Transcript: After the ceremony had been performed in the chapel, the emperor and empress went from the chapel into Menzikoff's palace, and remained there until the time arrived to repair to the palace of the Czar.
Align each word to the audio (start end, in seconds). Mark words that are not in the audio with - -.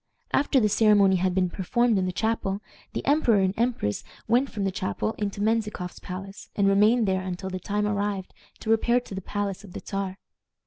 After 0.33 0.59
the 0.59 0.67
ceremony 0.67 1.17
had 1.17 1.35
been 1.35 1.51
performed 1.51 1.99
in 1.99 2.07
the 2.07 2.11
chapel, 2.11 2.59
the 2.93 3.05
emperor 3.05 3.41
and 3.41 3.53
empress 3.55 4.03
went 4.27 4.49
from 4.49 4.63
the 4.63 4.71
chapel 4.71 5.13
into 5.19 5.41
Menzikoff's 5.41 5.99
palace, 5.99 6.49
and 6.55 6.67
remained 6.67 7.07
there 7.07 7.21
until 7.21 7.51
the 7.51 7.59
time 7.59 7.85
arrived 7.85 8.33
to 8.61 8.71
repair 8.71 8.99
to 8.99 9.13
the 9.13 9.21
palace 9.21 9.63
of 9.63 9.73
the 9.73 9.81
Czar. 9.85 10.17